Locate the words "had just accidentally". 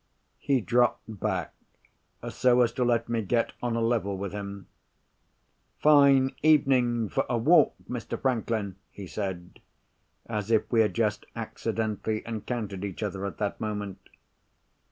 10.81-12.23